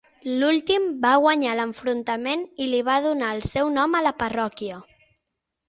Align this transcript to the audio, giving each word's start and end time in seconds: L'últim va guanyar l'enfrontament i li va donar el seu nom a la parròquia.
L'últim 0.43 0.87
va 1.03 1.11
guanyar 1.25 1.51
l'enfrontament 1.59 2.43
i 2.65 2.71
li 2.73 2.81
va 2.89 2.97
donar 3.05 3.29
el 3.37 3.47
seu 3.53 3.73
nom 3.79 4.01
a 4.01 4.05
la 4.09 4.17
parròquia. 4.25 4.83